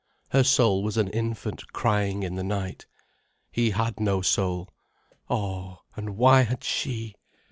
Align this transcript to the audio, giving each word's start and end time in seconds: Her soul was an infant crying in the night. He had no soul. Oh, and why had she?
Her 0.29 0.43
soul 0.43 0.81
was 0.81 0.97
an 0.97 1.09
infant 1.09 1.73
crying 1.73 2.23
in 2.23 2.33
the 2.33 2.43
night. 2.43 2.87
He 3.51 3.69
had 3.69 3.99
no 3.99 4.23
soul. 4.23 4.67
Oh, 5.29 5.81
and 5.95 6.17
why 6.17 6.41
had 6.41 6.63
she? 6.63 7.13